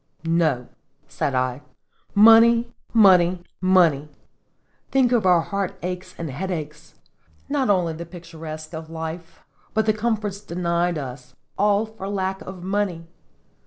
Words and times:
"No," 0.25 0.67
said 1.07 1.35
I, 1.35 1.61
"money, 2.15 2.73
money, 2.91 3.43
money! 3.61 4.09
Think 4.89 5.11
of 5.11 5.27
our 5.27 5.41
heartaches 5.41 6.15
and 6.17 6.31
headaches, 6.31 6.95
not 7.47 7.69
only 7.69 7.93
the 7.93 8.07
picturesque 8.07 8.73
of 8.73 8.89
life, 8.89 9.43
but 9.75 9.85
the 9.85 9.93
comforts 9.93 10.41
denied 10.41 10.97
us, 10.97 11.35
all 11.55 11.85
for 11.85 12.09
lack 12.09 12.41
of 12.41 12.63
money 12.63 13.05